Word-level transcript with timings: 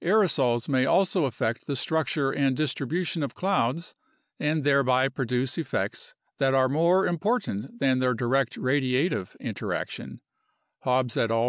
Aerosols 0.00 0.66
may 0.66 0.86
also 0.86 1.26
affect 1.26 1.66
the 1.66 1.76
structure 1.76 2.30
and 2.32 2.56
distribution 2.56 3.22
of 3.22 3.34
clouds 3.34 3.94
and 4.40 4.64
thereby 4.64 5.10
produce 5.10 5.58
effects 5.58 6.14
that 6.38 6.54
are 6.54 6.70
more 6.70 7.04
im 7.04 7.18
portant 7.18 7.80
than 7.80 7.98
their 7.98 8.14
direct 8.14 8.56
radiative 8.58 9.38
interaction 9.40 10.22
(Hobbs 10.84 11.18
et 11.18 11.30
al. 11.30 11.42